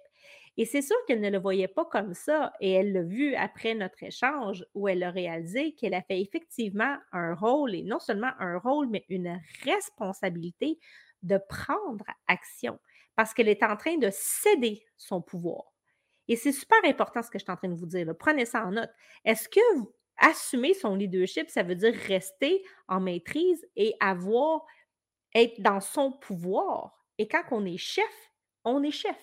Et 0.57 0.65
c'est 0.65 0.81
sûr 0.81 0.95
qu'elle 1.07 1.21
ne 1.21 1.29
le 1.29 1.37
voyait 1.39 1.67
pas 1.67 1.85
comme 1.85 2.13
ça 2.13 2.53
et 2.59 2.71
elle 2.71 2.91
l'a 2.91 3.03
vu 3.03 3.33
après 3.35 3.75
notre 3.75 4.03
échange 4.03 4.65
où 4.73 4.87
elle 4.87 5.03
a 5.03 5.11
réalisé 5.11 5.73
qu'elle 5.73 5.93
a 5.93 6.01
fait 6.01 6.19
effectivement 6.21 6.97
un 7.13 7.33
rôle 7.33 7.75
et 7.75 7.83
non 7.83 7.99
seulement 7.99 8.31
un 8.39 8.57
rôle, 8.57 8.89
mais 8.89 9.05
une 9.09 9.39
responsabilité 9.63 10.79
de 11.23 11.39
prendre 11.49 12.05
action 12.27 12.79
parce 13.15 13.33
qu'elle 13.33 13.47
est 13.49 13.63
en 13.63 13.77
train 13.77 13.97
de 13.97 14.09
céder 14.11 14.83
son 14.97 15.21
pouvoir. 15.21 15.71
Et 16.29 16.37
c'est 16.37 16.53
super 16.53 16.79
important 16.85 17.23
ce 17.23 17.31
que 17.31 17.39
je 17.39 17.45
suis 17.45 17.51
en 17.53 17.57
train 17.57 17.69
de 17.69 17.75
vous 17.75 17.87
dire. 17.87 18.07
Prenez 18.19 18.45
ça 18.45 18.65
en 18.65 18.71
note. 18.71 18.91
Est-ce 19.25 19.49
que 19.49 19.59
assumer 20.17 20.73
son 20.75 20.95
leadership, 20.95 21.49
ça 21.49 21.63
veut 21.63 21.75
dire 21.75 21.93
rester 22.07 22.63
en 22.89 23.01
maîtrise 23.01 23.67
et 23.77 23.95
avoir, 23.99 24.65
être 25.35 25.61
dans 25.61 25.81
son 25.81 26.11
pouvoir? 26.11 27.05
Et 27.17 27.27
quand 27.27 27.43
on 27.51 27.65
est 27.65 27.77
chef, 27.77 28.31
on 28.63 28.83
est 28.83 28.91
chef. 28.91 29.17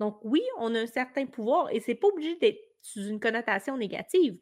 Donc 0.00 0.18
oui, 0.24 0.42
on 0.58 0.74
a 0.74 0.80
un 0.80 0.86
certain 0.86 1.26
pouvoir 1.26 1.70
et 1.72 1.80
c'est 1.80 1.94
pas 1.94 2.08
obligé 2.08 2.36
d'être 2.36 2.60
sous 2.80 3.04
une 3.06 3.20
connotation 3.20 3.76
négative. 3.76 4.38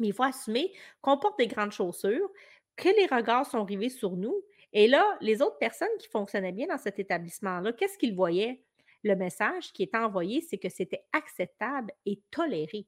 Mais 0.00 0.08
il 0.08 0.14
faut 0.14 0.22
assumer 0.24 0.72
qu'on 1.02 1.18
porte 1.18 1.38
des 1.38 1.46
grandes 1.48 1.72
chaussures, 1.72 2.30
que 2.76 2.88
les 2.88 3.06
regards 3.06 3.46
sont 3.46 3.64
rivés 3.64 3.90
sur 3.90 4.12
nous 4.16 4.34
Et 4.72 4.88
là, 4.88 5.18
les 5.20 5.42
autres 5.42 5.58
personnes 5.58 5.88
qui 6.00 6.08
fonctionnaient 6.08 6.52
bien 6.52 6.68
dans 6.68 6.78
cet 6.78 6.98
établissement-là, 6.98 7.72
qu'est-ce 7.74 7.98
qu'ils 7.98 8.14
voyaient? 8.16 8.64
Le 9.02 9.14
message 9.14 9.72
qui 9.72 9.82
était 9.82 9.98
envoyé, 9.98 10.40
c'est 10.40 10.58
que 10.58 10.68
c'était 10.68 11.04
acceptable 11.12 11.92
et 12.06 12.20
toléré. 12.30 12.86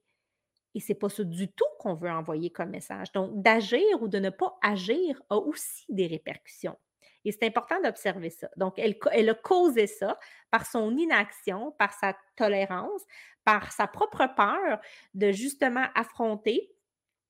Et 0.75 0.80
c'est 0.80 0.94
pas 0.94 1.09
ça 1.09 1.25
du 1.25 1.49
tout 1.49 1.64
qu'on 1.78 1.94
veut 1.94 2.11
envoyer 2.11 2.50
comme 2.50 2.71
message. 2.71 3.12
Donc, 3.12 3.42
d'agir 3.42 4.02
ou 4.02 4.09
de 4.09 4.18
ne 4.18 4.30
pas 4.30 4.56
agir 4.62 5.21
a 5.30 5.37
aussi 5.37 5.85
des 5.88 6.06
répercussions. 6.06 6.76
Et 7.25 7.33
c'est 7.33 7.44
important 7.44 7.80
d'observer 7.80 8.30
ça. 8.30 8.50
Donc, 8.56 8.78
elle, 8.78 8.97
elle, 9.12 9.30
a 9.30 9.35
causé 9.35 9.87
ça 9.87 10.18
par 10.50 10.66
son 10.66 10.97
inaction, 10.97 11.73
par 11.78 11.92
sa 11.92 12.16
tolérance, 12.37 13.02
par 13.44 13.73
sa 13.73 13.87
propre 13.87 14.26
peur 14.37 14.80
de 15.14 15.30
justement 15.30 15.87
affronter, 15.94 16.71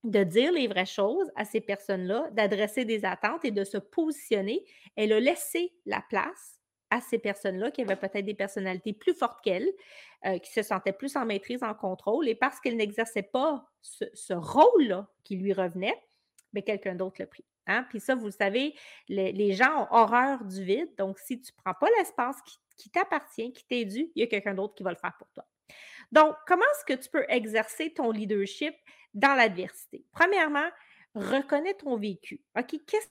de 0.03 0.25
dire 0.25 0.53
les 0.53 0.67
vraies 0.67 0.85
choses 0.85 1.31
à 1.37 1.45
ces 1.45 1.61
personnes-là, 1.61 2.29
d'adresser 2.33 2.85
des 2.85 3.05
attentes 3.05 3.45
et 3.45 3.51
de 3.51 3.65
se 3.65 3.79
positionner. 3.79 4.65
Elle 4.97 5.13
a 5.13 5.21
laissé 5.21 5.73
la 5.87 6.03
place 6.03 6.54
à 6.95 7.01
ces 7.01 7.19
personnes-là 7.19 7.73
qui 7.73 7.83
avaient 7.83 7.97
peut-être 7.97 8.25
des 8.25 8.35
personnalités 8.35 8.93
plus 8.93 9.15
fortes 9.15 9.43
qu'elle, 9.43 9.69
euh, 10.27 10.39
qui 10.39 10.53
se 10.53 10.63
sentaient 10.63 10.93
plus 10.93 11.17
en 11.17 11.27
maîtrise, 11.27 11.65
en 11.65 11.75
contrôle, 11.75 12.29
et 12.29 12.37
parce 12.37 12.61
qu'elle 12.61 12.77
n'exerçait 12.77 13.25
pas 13.25 13.69
ce, 13.83 14.33
rôle-là 14.33 15.09
qui 15.25 15.35
lui 15.35 15.53
revenait, 15.53 16.01
mais 16.53 16.61
ben, 16.61 16.63
quelqu'un 16.63 16.95
d'autre 16.95 17.17
l'a 17.19 17.27
pris. 17.27 17.45
Hein. 17.67 17.85
Puis 17.91 17.99
ça, 17.99 18.15
vous 18.15 18.27
le 18.27 18.31
savez, 18.31 18.77
les, 19.09 19.53
gens 19.55 19.83
ont 19.83 19.89
horreur 19.91 20.45
du 20.45 20.63
vide. 20.63 20.95
Donc, 20.97 21.19
si 21.19 21.41
tu 21.41 21.51
ne 21.51 21.63
prends 21.65 21.75
pas 21.75 21.89
l'espace 21.99 22.41
qui, 22.43 22.61
qui 22.77 22.91
t'appartient, 22.91 23.53
qui 23.53 23.67
t'est 23.67 23.85
dû, 23.85 24.13
il 24.15 24.21
y 24.21 24.23
a 24.23 24.29
quelqu'un 24.29 24.55
d'autre 24.55 24.77
qui 24.77 24.85
va 24.85 24.91
le 24.91 24.97
faire 24.97 25.15
pour 25.19 25.29
toi. 25.33 25.45
Donc, 26.13 26.37
comment 26.47 26.63
est-ce 26.63 26.95
que 26.95 27.03
tu 27.03 27.11
peux 27.11 27.25
exercer 27.29 27.93
ton 27.93 28.13
leadership 28.13 28.75
dans 29.15 29.35
l'adversité? 29.35 30.05
Premièrement, 30.13 30.69
reconnais 31.17 31.75
ton 31.75 31.97
vécu. 31.97 32.41
OK, 32.57 32.77
qu'est-ce 32.87 33.09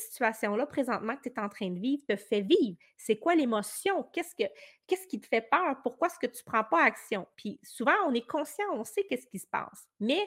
situation-là 0.00 0.66
présentement 0.66 1.16
que 1.16 1.22
tu 1.22 1.28
es 1.28 1.38
en 1.38 1.48
train 1.48 1.70
de 1.70 1.78
vivre 1.78 2.02
te 2.06 2.16
fait 2.16 2.40
vivre? 2.40 2.76
C'est 2.96 3.18
quoi 3.18 3.34
l'émotion? 3.34 4.04
Qu'est-ce, 4.12 4.34
que, 4.34 4.48
qu'est-ce 4.86 5.06
qui 5.06 5.20
te 5.20 5.26
fait 5.26 5.42
peur? 5.42 5.76
Pourquoi 5.82 6.08
est-ce 6.08 6.18
que 6.18 6.26
tu 6.26 6.42
ne 6.44 6.50
prends 6.50 6.64
pas 6.64 6.82
action? 6.84 7.26
Puis 7.36 7.60
souvent, 7.62 7.94
on 8.06 8.14
est 8.14 8.26
conscient, 8.26 8.66
on 8.72 8.84
sait 8.84 9.04
qu'est-ce 9.08 9.26
qui 9.26 9.38
se 9.38 9.46
passe. 9.46 9.88
Mais 10.00 10.26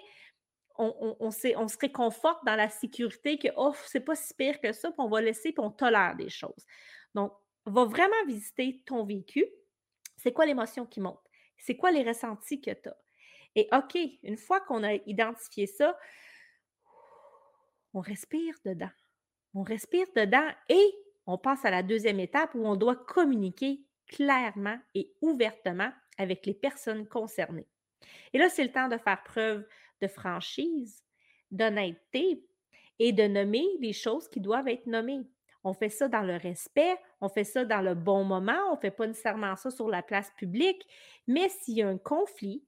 on, 0.78 1.16
on, 1.20 1.32
se 1.32 1.78
réconforte 1.80 2.44
dans 2.46 2.56
la 2.56 2.70
sécurité 2.70 3.38
que, 3.38 3.50
oh, 3.56 3.74
c'est 3.86 4.00
pas 4.00 4.16
si 4.16 4.34
pire 4.34 4.60
que 4.60 4.72
ça, 4.72 4.90
puis 4.90 5.00
on 5.00 5.10
va 5.10 5.22
laisser, 5.22 5.52
puis 5.52 5.64
on 5.64 5.70
tolère 5.72 6.16
des 6.16 6.30
choses. 6.30 6.66
Donc, 7.14 7.34
va 7.66 7.86
vraiment 7.86 8.26
visiter 8.26 8.82
ton 8.86 9.04
vécu. 9.04 9.46
C'est 10.18 10.32
quoi 10.32 10.46
l'émotion 10.46 10.86
qui 10.86 11.00
monte? 11.00 11.22
C'est 11.58 11.76
quoi 11.76 11.92
les 11.92 12.04
ressentis 12.04 12.62
que 12.62 12.72
tu 12.72 12.90
as? 12.90 12.98
Et 13.56 13.68
OK, 13.74 13.98
une 14.24 14.38
fois 14.38 14.62
qu'on 14.62 14.84
a 14.84 14.94
identifié 14.94 15.68
ça, 15.68 15.98
on 17.94 18.00
respire 18.00 18.56
dedans. 18.64 18.90
On 19.54 19.64
respire 19.64 20.08
dedans 20.16 20.48
et 20.70 20.96
on 21.28 21.38
passe 21.38 21.66
à 21.66 21.72
la 21.72 21.84
deuxième 21.84 22.20
étape 22.20 22.56
où 22.56 22.66
on 22.66 22.76
doit 22.76 22.96
communiquer 22.96 23.82
clairement 24.08 24.78
et 24.96 25.12
ouvertement 25.22 25.92
avec 26.18 26.46
les 26.46 26.54
personnes 26.54 27.08
concernées. 27.08 27.68
Et 28.34 28.38
là, 28.38 28.50
c'est 28.50 28.64
le 28.64 28.72
temps 28.72 28.88
de 28.88 28.98
faire 28.98 29.24
preuve 29.24 29.66
de 30.02 30.08
franchise, 30.08 31.04
d'honnêteté 31.52 32.44
et 33.00 33.14
de 33.14 33.24
nommer 33.24 33.66
les 33.80 33.94
choses 33.94 34.28
qui 34.28 34.40
doivent 34.40 34.68
être 34.68 34.88
nommées. 34.88 35.22
On 35.64 35.74
fait 35.74 35.90
ça 35.90 36.08
dans 36.08 36.24
le 36.24 36.38
respect, 36.38 36.98
on 37.20 37.30
fait 37.30 37.44
ça 37.44 37.66
dans 37.66 37.82
le 37.82 37.94
bon 37.94 38.24
moment, 38.24 38.58
on 38.70 38.76
ne 38.76 38.80
fait 38.80 38.92
pas 38.92 39.06
nécessairement 39.06 39.56
ça 39.56 39.70
sur 39.70 39.90
la 39.90 40.02
place 40.02 40.32
publique, 40.38 40.84
mais 41.28 41.50
s'il 41.50 41.78
y 41.78 41.84
a 41.84 41.88
un 41.88 41.98
conflit 41.98 42.64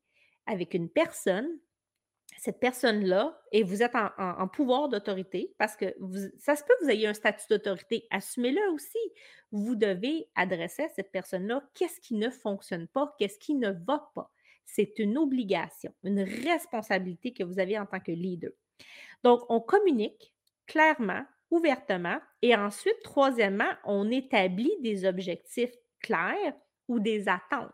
avec 0.45 0.73
une 0.73 0.89
personne, 0.89 1.47
cette 2.43 2.59
personne-là, 2.59 3.39
et 3.53 3.63
vous 3.63 3.83
êtes 3.83 3.95
en, 3.95 4.47
pouvoir 4.49 4.89
d'autorité, 4.89 5.55
parce 5.57 5.77
que 5.77 5.85
ça 6.39 6.57
se 6.57 6.63
peut 6.65 6.73
que 6.77 6.83
vous 6.83 6.91
ayez 6.91 7.07
un 7.07 7.13
statut 7.13 7.45
d'autorité, 7.49 8.05
assumez-le 8.11 8.69
aussi. 8.73 8.97
Vous 9.53 9.75
devez 9.75 10.27
adresser 10.35 10.83
à 10.83 10.89
cette 10.89 11.09
personne-là 11.13 11.63
qu'est-ce 11.73 12.01
qui 12.01 12.15
ne 12.15 12.29
fonctionne 12.29 12.89
pas, 12.89 13.15
qu'est-ce 13.17 13.39
qui 13.39 13.55
ne 13.55 13.69
va 13.71 14.11
pas. 14.13 14.29
C'est 14.65 14.99
une 14.99 15.17
obligation, 15.17 15.93
une 16.03 16.19
responsabilité 16.19 17.31
que 17.31 17.45
vous 17.45 17.59
avez 17.59 17.79
en 17.79 17.85
tant 17.85 18.01
que 18.01 18.11
leader. 18.11 18.51
Donc, 19.23 19.45
on 19.47 19.61
communique 19.61 20.33
clairement, 20.67 21.23
ouvertement, 21.49 22.19
et 22.41 22.57
ensuite, 22.57 23.01
troisièmement, 23.03 23.71
on 23.85 24.11
établit 24.11 24.75
des 24.81 25.05
objectifs 25.05 25.73
clairs 26.01 26.55
ou 26.89 26.99
des 26.99 27.29
attentes. 27.29 27.71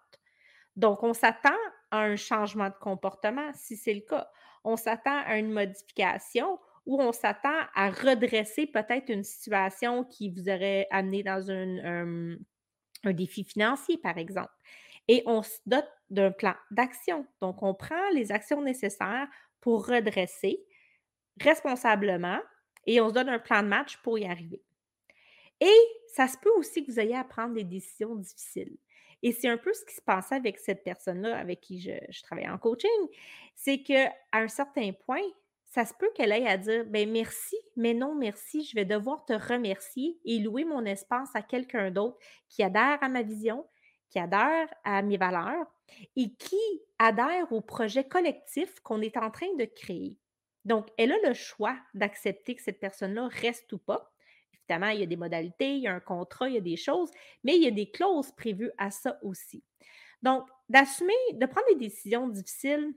Donc, 0.76 1.02
on 1.02 1.16
s'attend 1.16 1.58
à 1.90 2.02
un 2.02 2.18
changement 2.18 2.70
de 2.70 2.78
comportement 2.80 3.50
si 3.56 3.76
c'est 3.76 3.96
le 3.96 4.02
cas. 4.02 4.30
On 4.64 4.76
s'attend 4.76 5.24
à 5.26 5.38
une 5.38 5.52
modification 5.52 6.60
ou 6.86 7.02
on 7.02 7.12
s'attend 7.12 7.62
à 7.76 7.90
redresser 7.90 8.66
peut-être 8.68 9.10
une 9.10 9.24
situation 9.24 10.04
qui 10.04 10.30
vous 10.30 10.50
aurait 10.50 10.88
amené 10.92 11.24
dans 11.24 11.52
un, 11.52 12.38
un 13.04 13.14
défi 13.14 13.44
financier, 13.44 13.98
par 13.98 14.18
exemple. 14.18 14.54
Et 15.08 15.24
on 15.26 15.44
se 15.44 15.58
dote 15.66 15.90
d'un 16.10 16.32
plan 16.32 16.56
d'action. 16.72 17.26
Donc, 17.42 17.64
on 17.64 17.74
prend 17.74 18.10
les 18.14 18.32
actions 18.32 18.62
nécessaires 18.62 19.28
pour 19.62 19.88
redresser 19.88 20.66
responsablement 21.40 22.40
et 22.86 23.02
on 23.02 23.10
se 23.10 23.14
donne 23.14 23.30
un 23.30 23.40
plan 23.40 23.64
de 23.64 23.68
match 23.68 23.98
pour 23.98 24.20
y 24.20 24.26
arriver. 24.26 24.62
Et 25.62 25.80
ça 26.08 26.28
se 26.28 26.38
peut 26.38 26.52
aussi 26.58 26.86
que 26.86 26.92
vous 26.92 27.00
ayez 27.00 27.16
à 27.16 27.24
prendre 27.24 27.54
des 27.54 27.64
décisions 27.64 28.16
difficiles. 28.16 28.78
Et 29.24 29.32
c'est 29.32 29.50
un 29.50 29.58
peu 29.58 29.74
ce 29.74 29.86
qui 29.86 29.96
se 29.96 30.02
passait 30.02 30.36
avec 30.36 30.58
cette 30.60 30.84
personne-là 30.84 31.38
avec 31.38 31.62
qui 31.62 31.80
je, 31.82 31.92
je 32.10 32.22
travaillais 32.24 32.50
en 32.50 32.58
coaching. 32.58 32.90
C'est 33.56 33.84
qu'à 33.84 34.14
un 34.34 34.48
certain 34.48 34.92
point, 35.06 35.22
ça 35.66 35.86
se 35.86 35.94
peut 35.94 36.10
qu'elle 36.16 36.32
aille 36.32 36.48
à 36.48 36.58
dire 36.58 36.86
ben 36.86 37.10
merci, 37.10 37.56
mais 37.76 37.94
non 37.94 38.16
merci, 38.16 38.64
je 38.64 38.76
vais 38.76 38.86
devoir 38.86 39.26
te 39.26 39.34
remercier 39.34 40.20
et 40.26 40.40
louer 40.40 40.66
mon 40.66 40.84
espace 40.86 41.30
à 41.36 41.42
quelqu'un 41.42 41.92
d'autre 41.92 42.18
qui 42.50 42.64
adhère 42.64 42.98
à 43.02 43.10
ma 43.10 43.22
vision, 43.22 43.66
qui 44.10 44.20
adhère 44.20 44.68
à 44.84 45.02
mes 45.04 45.18
valeurs 45.18 45.68
et 46.16 46.34
qui 46.36 46.58
adhère 46.98 47.52
au 47.52 47.62
projet 47.62 48.04
collectif 48.04 48.80
qu'on 48.82 49.02
est 49.02 49.18
en 49.18 49.30
train 49.30 49.54
de 49.58 49.66
créer. 49.66 50.18
Donc, 50.66 50.88
elle 50.98 51.12
a 51.12 51.18
le 51.28 51.34
choix 51.34 51.78
d'accepter 51.94 52.56
que 52.56 52.62
cette 52.62 52.80
personne-là 52.80 53.28
reste 53.32 53.72
ou 53.74 53.78
pas. 53.78 54.12
Évidemment, 54.54 54.90
il 54.90 55.00
y 55.00 55.04
a 55.04 55.08
des 55.08 55.16
modalités, 55.18 55.76
il 55.76 55.82
y 55.82 55.88
a 55.88 55.94
un 55.94 56.00
contrat, 56.00 56.48
il 56.50 56.56
y 56.56 56.58
a 56.58 56.62
des 56.62 56.78
choses, 56.78 57.10
mais 57.44 57.56
il 57.56 57.64
y 57.64 57.68
a 57.68 57.72
des 57.72 57.90
clauses 57.90 58.32
prévues 58.32 58.72
à 58.78 58.92
ça 58.92 59.18
aussi. 59.24 59.64
Donc, 60.22 60.48
d'assumer, 60.70 61.14
de 61.34 61.46
prendre 61.46 61.68
des 61.70 61.88
décisions 61.88 62.28
difficiles, 62.28 62.94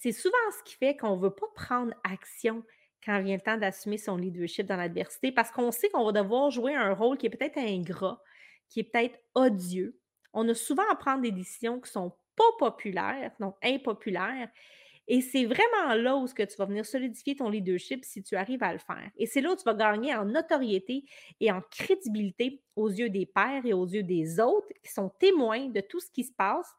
c'est 0.00 0.12
souvent 0.12 0.36
ce 0.58 0.62
qui 0.70 0.76
fait 0.76 0.96
qu'on 0.96 1.16
ne 1.16 1.22
veut 1.22 1.34
pas 1.34 1.46
prendre 1.54 1.94
action 2.04 2.62
quand 3.04 3.20
vient 3.22 3.36
le 3.36 3.40
temps 3.42 3.56
d'assumer 3.56 3.98
son 3.98 4.16
leadership 4.16 4.66
dans 4.66 4.76
l'adversité 4.76 5.32
parce 5.32 5.50
qu'on 5.50 5.70
sait 5.70 5.88
qu'on 5.88 6.04
va 6.04 6.12
devoir 6.12 6.50
jouer 6.50 6.74
un 6.74 6.92
rôle 6.94 7.16
qui 7.16 7.26
est 7.26 7.30
peut-être 7.30 7.58
ingrat, 7.58 8.22
qui 8.68 8.80
est 8.80 8.84
peut-être 8.84 9.18
odieux, 9.34 9.98
on 10.32 10.48
a 10.48 10.54
souvent 10.54 10.88
à 10.90 10.96
prendre 10.96 11.22
des 11.22 11.32
décisions 11.32 11.76
qui 11.80 11.88
ne 11.88 11.92
sont 11.92 12.12
pas 12.36 12.44
populaires, 12.58 13.32
donc 13.40 13.56
impopulaires. 13.62 14.48
Et 15.08 15.22
c'est 15.22 15.46
vraiment 15.46 15.94
là 15.94 16.16
où 16.16 16.26
que 16.26 16.42
tu 16.42 16.56
vas 16.56 16.66
venir 16.66 16.84
solidifier 16.84 17.34
ton 17.34 17.48
leadership 17.48 18.04
si 18.04 18.22
tu 18.22 18.36
arrives 18.36 18.62
à 18.62 18.74
le 18.74 18.78
faire. 18.78 19.10
Et 19.16 19.24
c'est 19.24 19.40
là 19.40 19.52
où 19.52 19.56
tu 19.56 19.64
vas 19.64 19.72
gagner 19.72 20.14
en 20.14 20.26
notoriété 20.26 21.04
et 21.40 21.50
en 21.50 21.62
crédibilité 21.70 22.62
aux 22.76 22.90
yeux 22.90 23.08
des 23.08 23.24
pairs 23.24 23.64
et 23.64 23.72
aux 23.72 23.86
yeux 23.86 24.02
des 24.02 24.38
autres 24.38 24.68
qui 24.84 24.92
sont 24.92 25.08
témoins 25.18 25.68
de 25.68 25.80
tout 25.80 25.98
ce 25.98 26.10
qui 26.10 26.24
se 26.24 26.32
passe. 26.32 26.70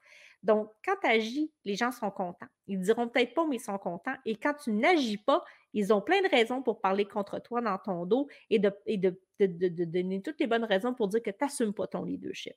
Donc, 0.43 0.69
quand 0.85 0.95
tu 1.01 1.09
agis, 1.09 1.51
les 1.65 1.75
gens 1.75 1.91
sont 1.91 2.11
contents. 2.11 2.47
Ils 2.67 2.79
diront 2.79 3.09
peut-être 3.09 3.33
pas, 3.33 3.45
mais 3.47 3.57
ils 3.57 3.61
sont 3.61 3.79
contents. 3.79 4.15
Et 4.25 4.35
quand 4.35 4.53
tu 4.53 4.71
n'agis 4.71 5.17
pas, 5.17 5.43
ils 5.73 5.91
ont 5.91 5.99
plein 5.99 6.21
de 6.21 6.29
raisons 6.29 6.61
pour 6.61 6.79
parler 6.81 7.05
contre 7.05 7.39
toi 7.41 7.61
dans 7.61 7.77
ton 7.79 8.05
dos 8.05 8.27
et 8.51 8.59
de, 8.59 8.71
de 8.89 9.83
donner 9.85 10.21
toutes 10.21 10.39
les 10.39 10.47
bonnes 10.47 10.63
raisons 10.63 10.93
pour 10.93 11.07
dire 11.07 11.23
que 11.23 11.31
tu 11.31 11.37
n'assumes 11.41 11.73
pas 11.73 11.87
ton 11.87 12.03
leadership. 12.03 12.53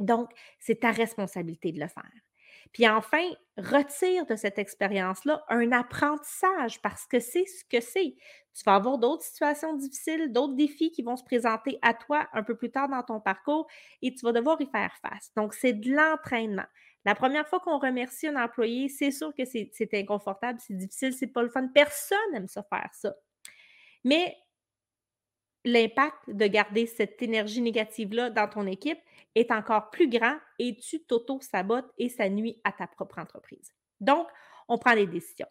Donc, 0.00 0.30
c'est 0.58 0.80
ta 0.80 0.90
responsabilité 0.90 1.70
de 1.72 1.80
le 1.80 1.88
faire. 1.88 2.10
Puis 2.72 2.88
enfin, 2.88 3.22
retire 3.56 4.26
de 4.26 4.36
cette 4.36 4.58
expérience-là 4.58 5.44
un 5.48 5.72
apprentissage 5.72 6.80
parce 6.82 7.06
que 7.06 7.20
c'est 7.20 7.46
ce 7.46 7.64
que 7.64 7.80
c'est. 7.80 8.16
Tu 8.54 8.62
vas 8.64 8.76
avoir 8.76 8.98
d'autres 8.98 9.22
situations 9.22 9.74
difficiles, 9.74 10.32
d'autres 10.32 10.54
défis 10.54 10.90
qui 10.90 11.02
vont 11.02 11.16
se 11.16 11.24
présenter 11.24 11.78
à 11.82 11.94
toi 11.94 12.26
un 12.32 12.42
peu 12.42 12.56
plus 12.56 12.70
tard 12.70 12.88
dans 12.88 13.02
ton 13.02 13.20
parcours 13.20 13.66
et 14.02 14.14
tu 14.14 14.24
vas 14.24 14.32
devoir 14.32 14.60
y 14.60 14.66
faire 14.66 14.94
face. 15.02 15.30
Donc, 15.36 15.54
c'est 15.54 15.74
de 15.74 15.94
l'entraînement. 15.94 16.66
La 17.04 17.14
première 17.14 17.46
fois 17.46 17.60
qu'on 17.60 17.78
remercie 17.78 18.26
un 18.26 18.36
employé, 18.36 18.88
c'est 18.88 19.10
sûr 19.10 19.32
que 19.34 19.44
c'est 19.44 19.94
inconfortable, 19.94 20.58
c'est 20.60 20.76
difficile, 20.76 21.12
c'est 21.12 21.28
pas 21.28 21.42
le 21.42 21.48
fun. 21.48 21.68
Personne 21.68 22.18
n'aime 22.32 22.48
ça 22.48 22.64
faire 22.64 22.90
ça. 22.92 23.14
Mais 24.04 24.36
l'impact 25.66 26.16
de 26.28 26.46
garder 26.46 26.86
cette 26.86 27.20
énergie 27.20 27.60
négative-là 27.60 28.30
dans 28.30 28.48
ton 28.48 28.66
équipe 28.66 28.98
est 29.34 29.50
encore 29.50 29.90
plus 29.90 30.08
grand 30.08 30.36
et 30.58 30.76
tu 30.76 31.04
t'auto-sabotes 31.04 31.92
et 31.98 32.08
ça 32.08 32.28
nuit 32.28 32.60
à 32.64 32.72
ta 32.72 32.86
propre 32.86 33.18
entreprise. 33.18 33.74
Donc, 34.00 34.28
on 34.68 34.78
prend 34.78 34.94
des 34.94 35.06
décisions. 35.06 35.48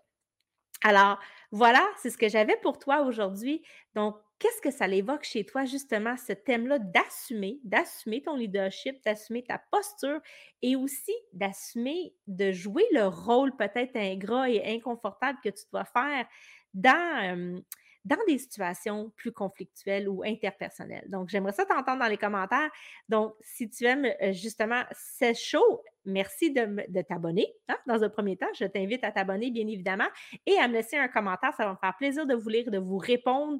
Alors, 0.83 1.19
voilà, 1.51 1.85
c'est 1.97 2.09
ce 2.09 2.17
que 2.17 2.29
j'avais 2.29 2.57
pour 2.57 2.79
toi 2.79 3.01
aujourd'hui. 3.01 3.63
Donc, 3.93 4.15
qu'est-ce 4.39 4.61
que 4.61 4.71
ça 4.71 4.87
l'évoque 4.87 5.23
chez 5.23 5.45
toi, 5.45 5.65
justement, 5.65 6.15
ce 6.17 6.33
thème-là 6.33 6.79
d'assumer, 6.79 7.59
d'assumer 7.63 8.21
ton 8.21 8.35
leadership, 8.35 9.03
d'assumer 9.03 9.43
ta 9.43 9.59
posture 9.71 10.19
et 10.61 10.75
aussi 10.75 11.13
d'assumer 11.33 12.13
de 12.27 12.51
jouer 12.51 12.85
le 12.91 13.07
rôle 13.07 13.55
peut-être 13.55 13.95
ingrat 13.95 14.49
et 14.49 14.75
inconfortable 14.75 15.39
que 15.43 15.49
tu 15.49 15.63
dois 15.71 15.85
faire 15.85 16.27
dans, 16.73 17.61
dans 18.05 18.23
des 18.27 18.37
situations 18.37 19.11
plus 19.17 19.31
conflictuelles 19.31 20.07
ou 20.07 20.23
interpersonnelles. 20.23 21.05
Donc, 21.09 21.29
j'aimerais 21.29 21.51
ça 21.51 21.65
t'entendre 21.65 21.99
dans 21.99 22.07
les 22.07 22.17
commentaires. 22.17 22.69
Donc, 23.09 23.33
si 23.41 23.67
tu 23.69 23.85
aimes 23.85 24.05
euh, 24.05 24.31
justement 24.31 24.83
ce 24.91 25.33
show, 25.33 25.83
merci 26.05 26.51
de, 26.51 27.01
t'abonner. 27.01 27.47
Hein, 27.67 27.77
dans 27.87 28.03
un 28.03 28.09
premier 28.09 28.37
temps, 28.37 28.47
je 28.57 28.65
t'invite 28.65 29.03
à 29.03 29.11
t'abonner, 29.11 29.49
bien 29.49 29.67
évidemment, 29.67 30.07
et 30.45 30.57
à 30.57 30.67
me 30.67 30.73
laisser 30.73 30.97
un 30.97 31.07
commentaire. 31.07 31.53
Ça 31.57 31.65
va 31.65 31.71
me 31.71 31.77
faire 31.77 31.97
plaisir 31.97 32.27
de 32.27 32.35
vous 32.35 32.49
lire, 32.49 32.69
de 32.69 32.77
vous 32.77 32.99
répondre. 32.99 33.59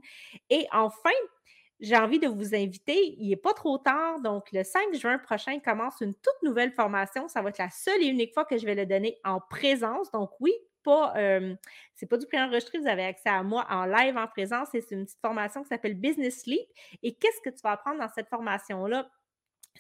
Et 0.52 0.68
enfin, 0.72 1.10
j'ai 1.80 1.98
envie 1.98 2.20
de 2.20 2.28
vous 2.28 2.54
inviter. 2.54 3.16
Il 3.18 3.30
n'est 3.30 3.36
pas 3.36 3.54
trop 3.54 3.80
tard. 3.80 4.22
Donc, 4.22 4.52
le 4.52 4.64
5 4.64 4.94
juin 4.94 5.18
prochain 5.18 5.60
commence 5.60 6.02
une 6.02 6.14
toute 6.14 6.44
nouvelle 6.44 6.72
formation. 6.72 7.28
Ça 7.28 7.42
va 7.42 7.50
être 7.50 7.58
la 7.58 7.72
seule 7.72 8.04
et 8.04 8.08
unique 8.08 8.34
fois 8.34 8.46
que 8.46 8.58
je 8.58 8.66
vais 8.66 8.76
le 8.76 8.86
donner 8.86 9.18
en 9.24 9.40
présence. 9.40 10.12
Donc, 10.12 10.30
oui, 10.40 10.54
c'est 11.94 12.06
pas 12.08 12.18
du 12.18 12.26
pré-enregistré, 12.28 12.80
vous 12.80 12.88
avez 12.88 13.06
accès 13.06 13.30
à 13.30 13.44
moi 13.44 13.66
en 13.70 13.86
live, 13.86 14.18
en 14.18 14.28
présence, 14.28 14.70
c'est 14.72 14.92
une 14.92 15.06
petite 15.06 15.20
formation 15.22 15.64
qui 15.64 15.70
s'appelle 15.70 15.96
Business 15.96 16.42
Sleep. 16.44 16.68
Et 17.04 17.16
qu'est-ce 17.16 17.42
que 17.42 17.50
tu 17.54 17.62
vas 17.64 17.72
apprendre 17.72 18.00
dans 18.00 18.10
cette 18.10 18.30
formation-là? 18.30 19.10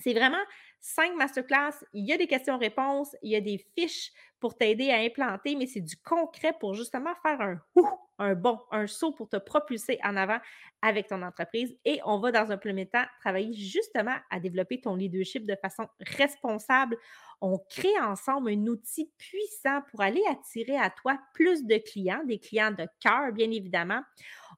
C'est 0.01 0.13
vraiment 0.13 0.43
cinq 0.81 1.15
masterclass. 1.15 1.85
Il 1.93 2.05
y 2.05 2.13
a 2.13 2.17
des 2.17 2.27
questions-réponses, 2.27 3.15
il 3.21 3.31
y 3.31 3.35
a 3.35 3.41
des 3.41 3.65
fiches 3.77 4.11
pour 4.39 4.57
t'aider 4.57 4.91
à 4.91 4.97
implanter, 4.97 5.55
mais 5.55 5.67
c'est 5.67 5.81
du 5.81 5.95
concret 5.97 6.53
pour 6.59 6.73
justement 6.73 7.13
faire 7.23 7.39
un 7.41 7.61
un 8.19 8.35
bon, 8.35 8.59
un 8.71 8.87
saut 8.87 9.11
pour 9.11 9.29
te 9.29 9.37
propulser 9.37 9.99
en 10.03 10.15
avant 10.15 10.39
avec 10.81 11.07
ton 11.07 11.21
entreprise. 11.21 11.75
Et 11.85 11.99
on 12.05 12.19
va, 12.19 12.31
dans 12.31 12.51
un 12.51 12.57
premier 12.57 12.87
temps, 12.87 13.05
travailler 13.19 13.53
justement 13.53 14.15
à 14.29 14.39
développer 14.39 14.81
ton 14.81 14.95
leadership 14.95 15.45
de 15.45 15.55
façon 15.55 15.87
responsable. 15.99 16.97
On 17.41 17.57
crée 17.69 17.99
ensemble 18.01 18.49
un 18.49 18.67
outil 18.67 19.11
puissant 19.17 19.81
pour 19.91 20.01
aller 20.01 20.23
attirer 20.29 20.77
à 20.77 20.89
toi 20.89 21.19
plus 21.33 21.65
de 21.65 21.77
clients, 21.77 22.23
des 22.25 22.39
clients 22.39 22.71
de 22.71 22.87
cœur, 22.99 23.31
bien 23.33 23.51
évidemment. 23.51 24.01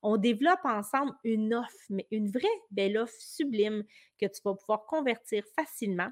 On 0.04 0.18
développe 0.18 0.64
ensemble 0.64 1.14
une 1.24 1.54
offre, 1.54 1.74
mais 1.90 2.08
une 2.12 2.30
vraie 2.30 2.48
belle 2.72 2.98
offre 2.98 3.16
sublime 3.20 3.84
que 4.20 4.26
tu 4.26 4.42
vas 4.44 4.54
pouvoir 4.54 4.86
convertir 4.86 5.44
facilement. 5.56 6.10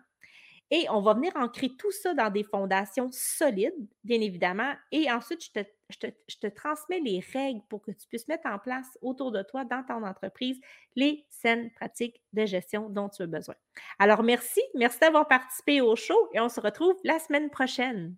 Et 0.72 0.88
on 0.90 1.02
va 1.02 1.14
venir 1.14 1.32
ancrer 1.36 1.70
tout 1.78 1.92
ça 1.92 2.14
dans 2.14 2.32
des 2.32 2.44
fondations 2.44 3.10
solides, 3.12 3.88
bien 4.04 4.20
évidemment. 4.20 4.74
Et 4.92 5.12
ensuite, 5.12 5.42
je 5.90 6.38
te 6.38 6.48
transmets 6.48 7.00
les 7.00 7.20
règles 7.34 7.62
pour 7.70 7.82
que 7.82 7.92
tu 7.92 8.08
puisses 8.08 8.28
mettre 8.28 8.48
en 8.48 8.60
place 8.60 8.98
autour 9.02 9.32
de 9.32 9.44
toi, 9.44 9.66
dans 9.66 9.84
ton 9.84 10.04
entreprise, 10.04 10.60
les 10.96 11.26
saines 11.30 11.72
pratiques 11.72 12.22
de 12.34 12.46
gestion 12.46 12.90
dont 12.90 13.10
tu 13.10 13.22
as 13.22 13.28
besoin. 13.28 13.56
Alors, 14.00 14.24
merci. 14.24 14.62
Merci 14.74 15.00
d'avoir 15.00 15.28
participé 15.28 15.82
au 15.82 15.96
show 15.96 16.30
et 16.34 16.40
on 16.40 16.50
se 16.50 16.60
retrouve 16.60 16.96
la 17.04 17.20
semaine 17.20 17.50
prochaine. 17.50 18.16